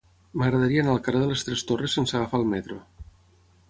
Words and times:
M'agradaria 0.41 0.81
anar 0.85 0.95
al 0.95 1.03
carrer 1.09 1.21
de 1.25 1.29
les 1.33 1.45
Tres 1.51 1.65
Torres 1.73 1.97
sense 2.01 2.19
agafar 2.21 2.43
el 2.45 2.51
metro. 2.57 2.85